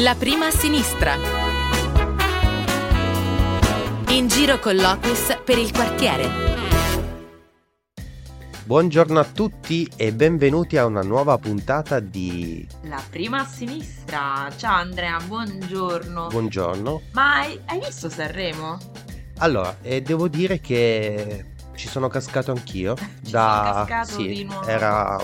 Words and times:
La 0.00 0.14
prima 0.14 0.46
a 0.46 0.50
sinistra. 0.52 1.16
In 4.10 4.28
giro 4.28 4.60
con 4.60 4.76
l'Ocus 4.76 5.40
per 5.44 5.58
il 5.58 5.72
quartiere. 5.72 6.30
Buongiorno 8.62 9.18
a 9.18 9.24
tutti 9.24 9.90
e 9.96 10.12
benvenuti 10.12 10.76
a 10.76 10.86
una 10.86 11.02
nuova 11.02 11.36
puntata 11.38 11.98
di 11.98 12.64
La 12.82 13.02
prima 13.10 13.40
a 13.40 13.44
sinistra. 13.44 14.48
Ciao 14.56 14.76
Andrea, 14.76 15.18
buongiorno. 15.18 16.28
Buongiorno. 16.28 17.02
Ma 17.14 17.40
hai, 17.40 17.60
hai 17.66 17.80
visto 17.80 18.08
Sanremo? 18.08 18.78
Allora, 19.38 19.78
eh, 19.82 20.00
devo 20.00 20.28
dire 20.28 20.60
che 20.60 21.54
ci 21.74 21.88
sono 21.88 22.06
cascato 22.06 22.52
anch'io. 22.52 22.94
Ci 23.24 23.32
da... 23.32 23.72
sono 23.72 23.84
cascato 23.84 24.20
sì, 24.20 24.28
di 24.28 24.44
nuovo. 24.44 24.64
Era 24.64 25.20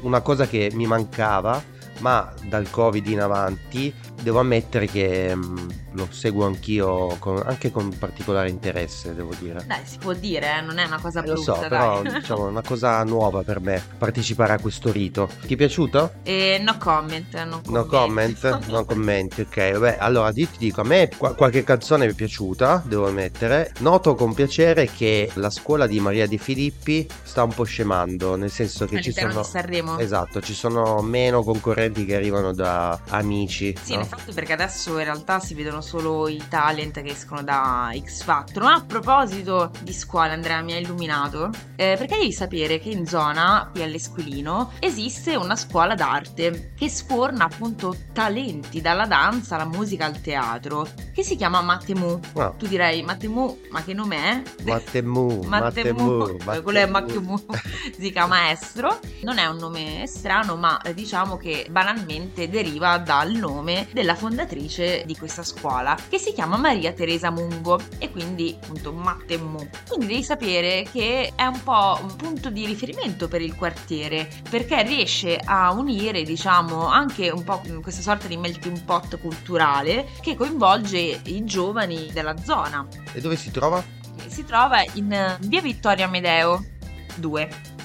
una 0.00 0.20
cosa 0.20 0.48
che 0.48 0.68
mi 0.74 0.86
mancava, 0.86 1.62
ma 2.00 2.32
dal 2.48 2.70
Covid 2.70 3.06
in 3.06 3.20
avanti 3.20 3.92
devo 4.20 4.38
ammettere 4.40 4.86
che 4.86 5.34
mm, 5.34 5.68
lo 5.92 6.08
seguo 6.10 6.46
anch'io 6.46 7.16
con- 7.18 7.42
anche 7.44 7.70
con 7.70 7.96
particolare 7.98 8.48
interesse, 8.48 9.14
devo 9.14 9.32
dire. 9.38 9.64
Dai, 9.66 9.80
si 9.84 9.98
può 9.98 10.12
dire, 10.12 10.58
eh, 10.58 10.60
non 10.60 10.78
è 10.78 10.84
una 10.84 11.00
cosa 11.00 11.22
Eh, 11.22 11.26
Lo 11.26 11.32
brutta, 11.34 11.54
so, 11.54 11.60
però 11.60 12.02
dai. 12.02 12.12
diciamo 12.20 12.46
è 12.46 12.50
una 12.50 12.62
cosa 12.62 13.02
nuova 13.04 13.42
per 13.42 13.60
me 13.60 13.82
partecipare 13.98 14.52
a 14.54 14.58
questo 14.60 14.90
rito. 14.92 15.28
Ti 15.46 15.54
è 15.54 15.56
piaciuto? 15.56 16.12
E 16.22 16.60
no 16.62 16.76
comment, 16.78 17.34
no 17.44 17.60
comment. 17.62 17.68
No 17.68 17.84
comment? 17.86 18.66
No 18.68 18.84
commenti, 18.84 19.40
ok. 19.42 19.72
Vabbè, 19.72 19.96
allora 20.00 20.32
ti 20.32 20.48
dico, 20.58 20.80
a 20.80 20.84
me 20.84 21.08
qua- 21.16 21.34
qualche 21.34 21.64
canzone 21.64 22.06
mi 22.06 22.12
è 22.12 22.14
piaciuta, 22.14 22.82
devo 22.86 23.08
ammettere. 23.08 23.72
Noto 23.80 24.14
con 24.14 24.34
piacere 24.34 24.86
che 24.86 25.30
la 25.34 25.50
scuola 25.50 25.86
di 25.86 25.98
Maria 26.00 26.26
Di 26.26 26.38
Filippi 26.38 27.08
sta 27.22 27.42
un 27.42 27.52
po' 27.54 27.64
scemando, 27.64 28.36
nel 28.36 28.50
senso 28.50 28.84
che 28.86 29.00
ci 29.02 29.10
All'interno 29.10 29.30
sono... 29.30 29.42
di 29.42 29.48
Sanremo. 29.50 29.98
Esatto, 29.98 30.40
ci 30.40 30.54
sono 30.54 31.00
meno 31.02 31.42
concorrenti 31.42 32.04
che 32.04 32.14
arrivano 32.14 32.52
da 32.52 32.98
amici. 33.08 33.74
Sì, 33.82 33.96
no? 33.96 34.06
Effetti 34.16 34.32
perché 34.32 34.52
adesso 34.52 34.98
in 34.98 35.04
realtà 35.04 35.38
si 35.40 35.54
vedono 35.54 35.80
solo 35.80 36.28
i 36.28 36.42
talent 36.48 37.00
che 37.02 37.10
escono 37.10 37.42
da 37.42 37.90
X 37.96 38.22
Factor. 38.22 38.62
Ma 38.62 38.74
a 38.74 38.84
proposito 38.84 39.70
di 39.82 39.92
scuola, 39.92 40.32
Andrea 40.32 40.60
mi 40.62 40.72
ha 40.72 40.78
illuminato, 40.78 41.50
eh, 41.76 41.94
perché 41.98 42.16
devi 42.16 42.32
sapere 42.32 42.78
che 42.78 42.90
in 42.90 43.06
zona, 43.06 43.68
qui 43.70 43.82
all'Esquilino, 43.82 44.72
esiste 44.80 45.36
una 45.36 45.56
scuola 45.56 45.94
d'arte 45.94 46.72
che 46.76 46.88
sforna 46.88 47.44
appunto 47.44 47.94
talenti 48.12 48.80
dalla 48.80 49.06
danza 49.06 49.54
alla 49.54 49.64
musica 49.64 50.06
al 50.06 50.20
teatro, 50.20 50.86
che 51.14 51.22
si 51.22 51.36
chiama 51.36 51.60
Mattemu. 51.60 52.20
Ah, 52.36 52.52
Tu 52.56 52.66
direi 52.66 53.02
Mattemu, 53.02 53.60
ma 53.70 53.82
che 53.82 53.94
nome 53.94 54.16
è? 54.16 54.42
Mattemu, 54.64 55.42
Mattemu, 55.46 56.26
Eh, 56.52 56.62
quello 56.62 56.78
è 56.78 56.86
Mattemu. 56.86 57.44
Si 58.00 58.10
chiama 58.12 58.28
maestro. 58.40 58.98
Non 59.22 59.38
è 59.38 59.46
un 59.46 59.56
nome 59.56 60.06
strano, 60.06 60.56
ma 60.56 60.80
diciamo 60.94 61.36
che 61.36 61.66
banalmente 61.70 62.48
deriva 62.48 62.96
dal 62.98 63.32
nome 63.32 63.88
della 64.00 64.14
fondatrice 64.14 65.02
di 65.04 65.14
questa 65.14 65.42
scuola, 65.42 65.96
che 66.08 66.18
si 66.18 66.32
chiama 66.32 66.56
Maria 66.56 66.92
Teresa 66.92 67.30
Mungo 67.30 67.78
e 67.98 68.10
quindi 68.10 68.56
appunto 68.58 68.92
Mattemu. 68.92 69.68
Quindi 69.88 70.06
devi 70.06 70.22
sapere 70.22 70.86
che 70.90 71.32
è 71.34 71.44
un 71.44 71.62
po' 71.62 71.98
un 72.00 72.16
punto 72.16 72.48
di 72.48 72.64
riferimento 72.64 73.28
per 73.28 73.42
il 73.42 73.54
quartiere, 73.54 74.28
perché 74.48 74.82
riesce 74.82 75.38
a 75.42 75.70
unire, 75.72 76.22
diciamo, 76.22 76.86
anche 76.86 77.28
un 77.28 77.44
po' 77.44 77.60
questa 77.82 78.00
sorta 78.00 78.26
di 78.26 78.38
melting 78.38 78.82
pot 78.84 79.18
culturale 79.20 80.06
che 80.22 80.34
coinvolge 80.34 81.20
i 81.24 81.44
giovani 81.44 82.10
della 82.12 82.36
zona 82.38 82.86
E 83.12 83.20
dove 83.20 83.36
si 83.36 83.50
trova? 83.50 83.98
si 84.26 84.44
trova 84.44 84.82
in 84.94 85.36
via 85.40 85.60
Vittorio 85.60 86.04
Amedeo 86.04 86.64
2. 87.16 87.78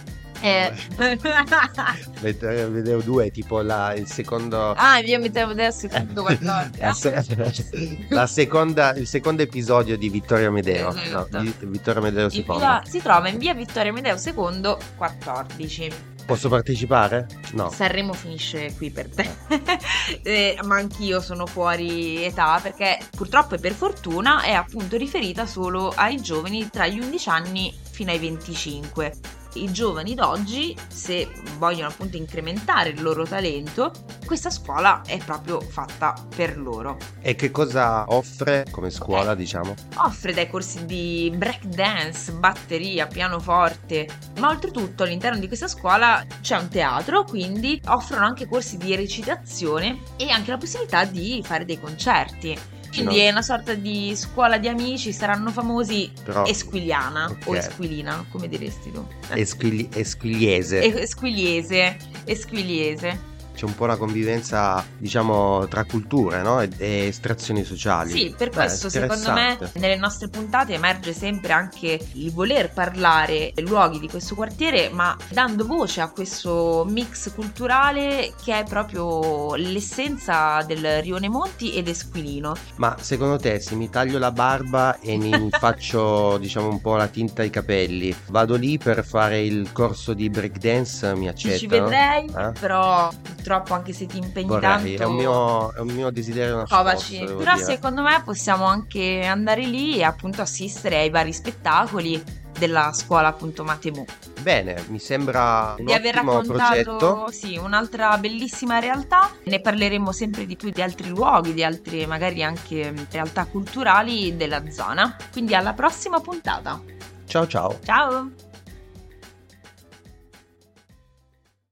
Eh, 0.45 0.71
Vedete- 2.21 2.67
Vedevo 2.67 3.01
due, 3.01 3.31
tipo 3.31 3.61
la, 3.61 3.93
il 3.95 4.05
secondo... 4.07 4.73
ah, 4.73 5.01
via 5.01 5.17
Vittorio 5.17 5.45
Amedeo 5.45 5.71
secondo 5.71 6.21
14. 6.21 6.79
La, 6.79 6.93
se- 6.93 8.05
la 8.09 8.27
seconda, 8.27 8.93
il 8.95 9.07
secondo 9.07 9.41
episodio 9.41 9.97
di 9.97 10.07
Vittorio 10.09 10.49
Amedeo. 10.49 10.91
No, 10.93 11.01
Esatto. 11.01 11.39
di 11.39 11.53
Vittorio 11.61 11.99
Amedeo 12.01 12.25
In 12.25 12.29
secondo. 12.31 12.61
via- 12.61 12.81
si 12.85 13.01
trova 13.01 13.27
in 13.29 13.37
via 13.39 13.53
Vittorio 13.55 13.89
Amedeo 13.91 14.17
secondo 14.17 14.77
14. 14.97 15.91
Posso 16.25 16.49
partecipare? 16.49 17.27
No. 17.51 17.69
Sanremo 17.69 18.13
finisce 18.13 18.73
qui 18.75 18.91
per 18.91 19.09
te. 19.09 19.29
Eh, 20.21 20.57
ma 20.63 20.75
anch'io 20.75 21.19
sono 21.19 21.45
fuori 21.47 22.23
età 22.23 22.59
perché 22.61 22.99
purtroppo 23.15 23.55
e 23.55 23.57
per 23.59 23.73
fortuna 23.73 24.41
è 24.43 24.51
appunto 24.51 24.97
riferita 24.97 25.45
solo 25.47 25.89
ai 25.95 26.21
giovani 26.21 26.69
tra 26.69 26.85
gli 26.87 26.99
11 26.99 27.29
anni 27.29 27.73
fino 27.91 28.11
ai 28.11 28.19
25. 28.19 29.13
I 29.55 29.71
giovani 29.71 30.15
d'oggi, 30.15 30.75
se 30.87 31.29
vogliono 31.57 31.87
appunto 31.87 32.17
incrementare 32.17 32.89
il 32.89 33.01
loro 33.01 33.25
talento, 33.25 33.91
questa 34.25 34.49
scuola 34.49 35.01
è 35.05 35.17
proprio 35.17 35.61
fatta 35.61 36.13
per 36.35 36.57
loro. 36.57 36.97
E 37.21 37.35
che 37.35 37.51
cosa 37.51 38.03
offre 38.07 38.65
come 38.69 38.89
scuola, 38.89 39.33
diciamo? 39.33 39.73
Offre 39.95 40.33
dei 40.33 40.49
corsi 40.49 40.85
di 40.85 41.33
break 41.35 41.65
dance, 41.67 42.33
batteria, 42.33 43.07
pianoforte, 43.07 44.07
ma 44.39 44.49
oltretutto 44.49 45.03
all'interno 45.03 45.39
di 45.39 45.47
questa 45.47 45.69
scuola 45.69 46.25
c'è 46.41 46.57
un 46.57 46.67
teatro, 46.67 47.23
quindi 47.23 47.79
offrono 47.85 48.25
anche 48.25 48.47
corsi 48.47 48.75
di 48.75 48.93
recitazione 48.95 49.99
e 50.17 50.29
anche 50.31 50.51
la 50.51 50.57
possibilità 50.57 51.05
di 51.05 51.41
fare 51.45 51.63
dei 51.63 51.79
concerti. 51.79 52.73
Quindi 53.03 53.19
è 53.19 53.29
una 53.29 53.41
sorta 53.41 53.73
di 53.73 54.13
scuola 54.15 54.57
di 54.57 54.67
amici, 54.67 55.11
saranno 55.13 55.51
famosi 55.51 56.11
Però 56.23 56.45
esquiliana 56.45 57.25
o 57.45 57.51
Ok. 57.51 57.57
esquilina, 57.57 58.25
come 58.31 58.47
diresti 58.47 58.91
tu? 58.91 59.05
esquili- 59.33 59.89
esquiliese. 59.93 60.81
E- 60.81 61.01
Esquiliese, 61.01 61.97
esquiliese. 62.25 63.33
C'è 63.55 63.65
un 63.65 63.73
po' 63.75 63.85
una 63.85 63.95
convivenza, 63.95 64.85
diciamo, 64.97 65.67
tra 65.67 65.83
culture, 65.85 66.41
no? 66.41 66.61
E, 66.61 66.69
e 66.77 67.07
estrazioni 67.07 67.63
sociali. 67.63 68.11
Sì, 68.11 68.35
per 68.37 68.49
Beh, 68.49 68.55
questo 68.55 68.89
secondo 68.89 69.31
me 69.31 69.57
nelle 69.75 69.95
nostre 69.95 70.27
puntate 70.27 70.73
emerge 70.73 71.13
sempre 71.13 71.53
anche 71.53 71.97
il 72.13 72.31
voler 72.31 72.71
parlare 72.73 73.51
dei 73.53 73.65
luoghi 73.65 73.99
di 73.99 74.09
questo 74.09 74.35
quartiere, 74.35 74.89
ma 74.89 75.15
dando 75.29 75.65
voce 75.65 76.01
a 76.01 76.09
questo 76.09 76.85
mix 76.87 77.33
culturale 77.33 78.33
che 78.43 78.59
è 78.59 78.63
proprio 78.65 79.55
l'essenza 79.55 80.61
del 80.67 81.01
Rione 81.01 81.29
Monti 81.29 81.73
ed 81.73 81.87
Esquilino. 81.87 82.53
Ma 82.75 82.95
secondo 82.99 83.37
te, 83.37 83.59
se 83.59 83.75
mi 83.75 83.89
taglio 83.89 84.19
la 84.19 84.31
barba 84.31 84.99
e 84.99 85.17
mi 85.17 85.49
faccio, 85.57 86.37
diciamo, 86.37 86.67
un 86.67 86.81
po' 86.81 86.95
la 86.95 87.07
tinta 87.07 87.41
ai 87.41 87.49
capelli, 87.49 88.13
vado 88.27 88.55
lì 88.55 88.77
per 88.77 89.05
fare 89.05 89.41
il 89.41 89.71
corso 89.71 90.13
di 90.13 90.29
breakdance, 90.29 91.15
mi 91.15 91.33
Ci, 91.35 91.47
ci 91.55 91.65
accettano? 91.65 91.83
vedrei, 91.87 92.25
Eh? 92.27 92.51
però 92.59 93.09
purtroppo 93.45 93.75
anche 93.75 93.93
se 93.93 94.07
ti 94.07 94.17
impegni 94.17 94.47
Vorrei, 94.47 94.95
tanto... 94.95 95.03
è 95.03 95.05
un 95.05 95.15
mio, 95.15 95.73
è 95.73 95.79
un 95.79 95.87
mio 95.89 96.09
desiderio 96.09 96.57
nascosto, 96.57 97.35
però 97.35 97.53
dire. 97.53 97.63
secondo 97.63 98.01
me 98.01 98.21
possiamo 98.25 98.65
anche 98.65 99.23
andare 99.23 99.61
lì 99.65 99.97
e 99.97 100.03
appunto 100.03 100.41
assistere 100.41 100.97
ai 100.97 101.11
vari 101.11 101.31
spettacoli 101.31 102.23
della 102.57 102.91
scuola 102.93 103.27
appunto 103.27 103.63
Matemu. 103.63 104.05
Bene, 104.41 104.83
mi 104.87 104.97
sembra 104.97 105.75
un 105.77 105.85
di 105.85 105.93
aver 105.93 106.15
raccontato 106.15 106.95
progetto. 106.95 107.27
sì, 107.31 107.57
un'altra 107.57 108.17
bellissima 108.17 108.79
realtà. 108.79 109.29
Ne 109.43 109.59
parleremo 109.59 110.11
sempre 110.11 110.45
di 110.45 110.55
più 110.55 110.71
di 110.71 110.81
altri 110.81 111.09
luoghi, 111.09 111.53
di 111.53 111.63
altre 111.63 112.07
magari 112.07 112.43
anche 112.43 112.91
mm, 112.91 112.97
realtà 113.11 113.45
culturali 113.45 114.35
della 114.35 114.63
zona. 114.71 115.15
Quindi 115.31 115.53
alla 115.53 115.73
prossima 115.73 116.19
puntata. 116.19 116.81
Ciao 117.27 117.47
ciao. 117.47 117.79
Ciao! 117.83 118.31